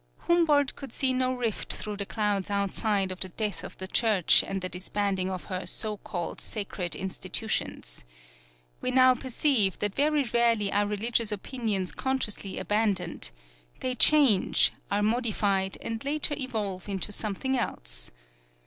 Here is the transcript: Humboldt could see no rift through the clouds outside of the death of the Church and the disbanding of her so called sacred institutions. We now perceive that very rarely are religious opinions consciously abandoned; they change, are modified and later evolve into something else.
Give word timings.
Humboldt 0.21 0.75
could 0.75 0.93
see 0.93 1.13
no 1.13 1.31
rift 1.31 1.73
through 1.73 1.97
the 1.97 2.07
clouds 2.07 2.49
outside 2.49 3.11
of 3.11 3.19
the 3.19 3.29
death 3.29 3.63
of 3.63 3.77
the 3.77 3.87
Church 3.87 4.43
and 4.43 4.59
the 4.59 4.67
disbanding 4.67 5.29
of 5.29 5.43
her 5.43 5.67
so 5.67 5.97
called 5.97 6.41
sacred 6.41 6.95
institutions. 6.95 8.03
We 8.81 8.89
now 8.89 9.13
perceive 9.13 9.77
that 9.77 9.93
very 9.93 10.23
rarely 10.23 10.71
are 10.71 10.87
religious 10.87 11.31
opinions 11.31 11.91
consciously 11.91 12.57
abandoned; 12.57 13.29
they 13.81 13.93
change, 13.93 14.71
are 14.89 15.03
modified 15.03 15.77
and 15.81 16.03
later 16.03 16.33
evolve 16.35 16.89
into 16.89 17.11
something 17.11 17.55
else. 17.55 18.09